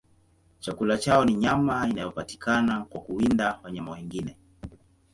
[0.59, 4.37] Chakula chao ni nyama inayopatikana kwa kuwinda wanyama wengine.